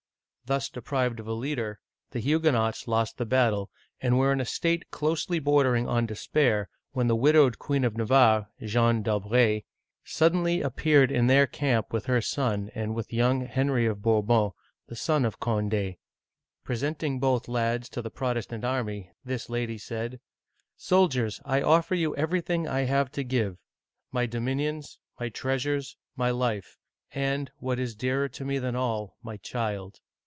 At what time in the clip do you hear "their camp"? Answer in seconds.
11.27-11.93